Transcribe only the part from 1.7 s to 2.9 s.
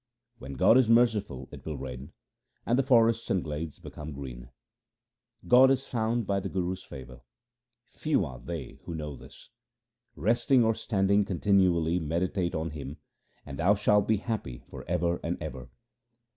rain, and the